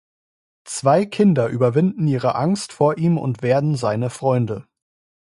[0.63, 4.65] Zwei Kinder überwinden ihre Angst vor ihm und werden seine Freunde.